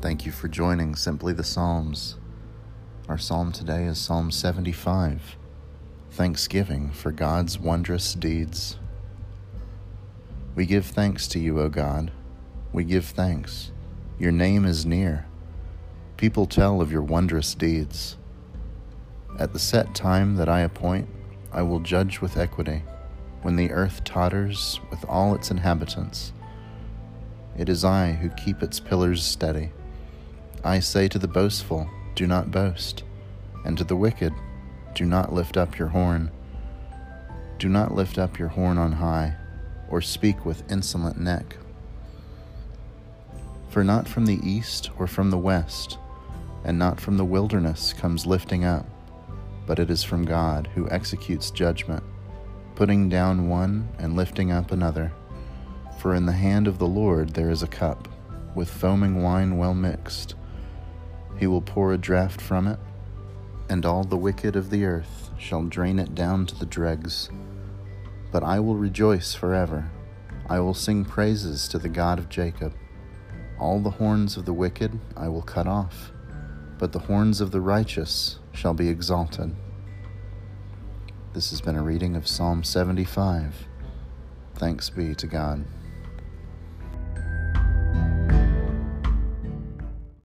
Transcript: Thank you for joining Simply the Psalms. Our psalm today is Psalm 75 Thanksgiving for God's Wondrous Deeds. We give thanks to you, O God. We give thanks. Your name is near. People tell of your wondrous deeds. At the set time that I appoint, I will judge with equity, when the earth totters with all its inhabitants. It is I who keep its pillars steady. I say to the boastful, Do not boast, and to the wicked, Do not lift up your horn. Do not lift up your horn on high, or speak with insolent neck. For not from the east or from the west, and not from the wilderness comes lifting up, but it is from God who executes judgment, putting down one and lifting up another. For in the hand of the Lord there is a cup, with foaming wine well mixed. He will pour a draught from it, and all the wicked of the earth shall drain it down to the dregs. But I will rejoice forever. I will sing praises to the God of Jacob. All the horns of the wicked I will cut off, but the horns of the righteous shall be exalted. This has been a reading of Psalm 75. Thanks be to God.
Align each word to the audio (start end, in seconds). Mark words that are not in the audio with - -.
Thank 0.00 0.24
you 0.24 0.32
for 0.32 0.48
joining 0.48 0.94
Simply 0.96 1.32
the 1.32 1.44
Psalms. 1.44 2.16
Our 3.08 3.18
psalm 3.18 3.52
today 3.52 3.84
is 3.84 3.98
Psalm 3.98 4.30
75 4.30 5.36
Thanksgiving 6.10 6.90
for 6.90 7.12
God's 7.12 7.58
Wondrous 7.58 8.14
Deeds. 8.14 8.78
We 10.54 10.66
give 10.66 10.86
thanks 10.86 11.28
to 11.28 11.38
you, 11.38 11.60
O 11.60 11.68
God. 11.68 12.10
We 12.72 12.84
give 12.84 13.04
thanks. 13.04 13.72
Your 14.18 14.32
name 14.32 14.64
is 14.64 14.84
near. 14.84 15.26
People 16.16 16.46
tell 16.46 16.80
of 16.80 16.92
your 16.92 17.02
wondrous 17.02 17.54
deeds. 17.54 18.16
At 19.38 19.52
the 19.52 19.58
set 19.58 19.94
time 19.94 20.36
that 20.36 20.48
I 20.48 20.60
appoint, 20.60 21.08
I 21.52 21.62
will 21.62 21.80
judge 21.80 22.20
with 22.20 22.36
equity, 22.36 22.82
when 23.42 23.56
the 23.56 23.70
earth 23.70 24.04
totters 24.04 24.80
with 24.90 25.04
all 25.08 25.34
its 25.34 25.50
inhabitants. 25.50 26.32
It 27.60 27.68
is 27.68 27.84
I 27.84 28.12
who 28.12 28.30
keep 28.30 28.62
its 28.62 28.80
pillars 28.80 29.22
steady. 29.22 29.70
I 30.64 30.80
say 30.80 31.08
to 31.08 31.18
the 31.18 31.28
boastful, 31.28 31.90
Do 32.14 32.26
not 32.26 32.50
boast, 32.50 33.04
and 33.66 33.76
to 33.76 33.84
the 33.84 33.96
wicked, 33.96 34.32
Do 34.94 35.04
not 35.04 35.34
lift 35.34 35.58
up 35.58 35.78
your 35.78 35.88
horn. 35.88 36.30
Do 37.58 37.68
not 37.68 37.94
lift 37.94 38.16
up 38.16 38.38
your 38.38 38.48
horn 38.48 38.78
on 38.78 38.92
high, 38.92 39.36
or 39.90 40.00
speak 40.00 40.46
with 40.46 40.72
insolent 40.72 41.20
neck. 41.20 41.58
For 43.68 43.84
not 43.84 44.08
from 44.08 44.24
the 44.24 44.40
east 44.42 44.88
or 44.98 45.06
from 45.06 45.28
the 45.28 45.36
west, 45.36 45.98
and 46.64 46.78
not 46.78 46.98
from 46.98 47.18
the 47.18 47.26
wilderness 47.26 47.92
comes 47.92 48.24
lifting 48.24 48.64
up, 48.64 48.86
but 49.66 49.78
it 49.78 49.90
is 49.90 50.02
from 50.02 50.24
God 50.24 50.66
who 50.74 50.88
executes 50.88 51.50
judgment, 51.50 52.04
putting 52.74 53.10
down 53.10 53.50
one 53.50 53.86
and 53.98 54.16
lifting 54.16 54.50
up 54.50 54.72
another. 54.72 55.12
For 56.00 56.14
in 56.14 56.24
the 56.24 56.32
hand 56.32 56.66
of 56.66 56.78
the 56.78 56.86
Lord 56.86 57.34
there 57.34 57.50
is 57.50 57.62
a 57.62 57.66
cup, 57.66 58.08
with 58.54 58.70
foaming 58.70 59.22
wine 59.22 59.58
well 59.58 59.74
mixed. 59.74 60.34
He 61.36 61.46
will 61.46 61.60
pour 61.60 61.92
a 61.92 61.98
draught 61.98 62.40
from 62.40 62.66
it, 62.66 62.78
and 63.68 63.84
all 63.84 64.04
the 64.04 64.16
wicked 64.16 64.56
of 64.56 64.70
the 64.70 64.86
earth 64.86 65.28
shall 65.36 65.64
drain 65.64 65.98
it 65.98 66.14
down 66.14 66.46
to 66.46 66.58
the 66.58 66.64
dregs. 66.64 67.28
But 68.32 68.42
I 68.42 68.60
will 68.60 68.76
rejoice 68.76 69.34
forever. 69.34 69.90
I 70.48 70.58
will 70.60 70.72
sing 70.72 71.04
praises 71.04 71.68
to 71.68 71.78
the 71.78 71.90
God 71.90 72.18
of 72.18 72.30
Jacob. 72.30 72.72
All 73.58 73.78
the 73.78 73.90
horns 73.90 74.38
of 74.38 74.46
the 74.46 74.54
wicked 74.54 74.98
I 75.18 75.28
will 75.28 75.42
cut 75.42 75.66
off, 75.66 76.12
but 76.78 76.92
the 76.92 77.00
horns 77.00 77.42
of 77.42 77.50
the 77.50 77.60
righteous 77.60 78.38
shall 78.54 78.72
be 78.72 78.88
exalted. 78.88 79.54
This 81.34 81.50
has 81.50 81.60
been 81.60 81.76
a 81.76 81.82
reading 81.82 82.16
of 82.16 82.26
Psalm 82.26 82.64
75. 82.64 83.68
Thanks 84.54 84.88
be 84.88 85.14
to 85.14 85.26
God. 85.26 85.66